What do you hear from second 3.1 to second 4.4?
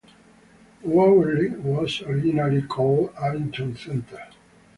Abington Center.